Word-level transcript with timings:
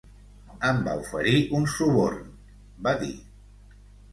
Em 0.69 0.79
va 0.87 0.95
oferir 1.01 1.35
un 1.59 1.67
suborn, 1.75 2.25
va 2.89 2.95
dir. 3.05 3.13